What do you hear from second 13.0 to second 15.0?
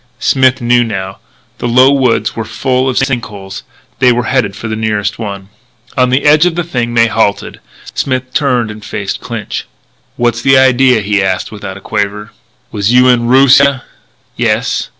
in Roosia?" "Yes."